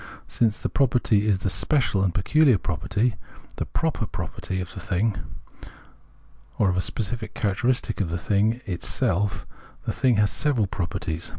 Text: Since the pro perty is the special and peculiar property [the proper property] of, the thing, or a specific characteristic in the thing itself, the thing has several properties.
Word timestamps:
Since 0.27 0.57
the 0.57 0.67
pro 0.67 0.87
perty 0.87 1.27
is 1.27 1.37
the 1.37 1.49
special 1.51 2.03
and 2.03 2.11
peculiar 2.11 2.57
property 2.57 3.17
[the 3.57 3.67
proper 3.67 4.07
property] 4.07 4.59
of, 4.59 4.73
the 4.73 4.79
thing, 4.79 5.15
or 6.57 6.71
a 6.71 6.81
specific 6.81 7.35
characteristic 7.35 8.01
in 8.01 8.07
the 8.07 8.17
thing 8.17 8.61
itself, 8.65 9.45
the 9.85 9.93
thing 9.93 10.15
has 10.15 10.31
several 10.31 10.65
properties. 10.65 11.29